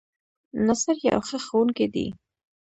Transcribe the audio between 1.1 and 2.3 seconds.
ښۀ ښوونکی دی